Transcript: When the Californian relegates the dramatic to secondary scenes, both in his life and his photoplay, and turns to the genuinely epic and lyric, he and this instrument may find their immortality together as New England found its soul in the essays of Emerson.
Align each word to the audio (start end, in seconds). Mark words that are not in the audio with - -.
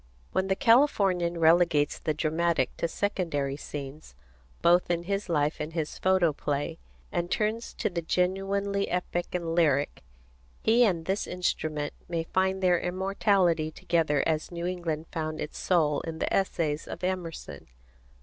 When 0.31 0.47
the 0.47 0.55
Californian 0.55 1.37
relegates 1.39 1.99
the 1.99 2.15
dramatic 2.15 2.75
to 2.77 2.87
secondary 2.87 3.55
scenes, 3.55 4.15
both 4.63 4.89
in 4.89 5.03
his 5.03 5.29
life 5.29 5.59
and 5.59 5.73
his 5.73 5.99
photoplay, 5.99 6.79
and 7.11 7.29
turns 7.29 7.71
to 7.75 7.87
the 7.87 8.01
genuinely 8.01 8.89
epic 8.89 9.27
and 9.33 9.53
lyric, 9.53 10.01
he 10.63 10.83
and 10.85 11.05
this 11.05 11.27
instrument 11.27 11.93
may 12.09 12.23
find 12.23 12.63
their 12.63 12.79
immortality 12.79 13.69
together 13.69 14.23
as 14.25 14.51
New 14.51 14.65
England 14.65 15.05
found 15.11 15.39
its 15.39 15.59
soul 15.59 16.01
in 16.01 16.17
the 16.17 16.33
essays 16.33 16.87
of 16.87 17.03
Emerson. 17.03 17.67